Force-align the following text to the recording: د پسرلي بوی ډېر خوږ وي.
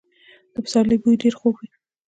د 0.53 0.55
پسرلي 0.65 0.97
بوی 1.01 1.19
ډېر 1.23 1.33
خوږ 1.39 1.55
وي. 1.61 1.69